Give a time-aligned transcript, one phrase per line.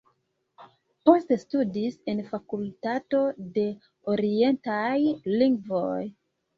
[1.09, 3.23] Poste studis en fakultato
[3.61, 3.69] de
[4.19, 4.93] orientaj
[5.41, 5.97] lingvoj.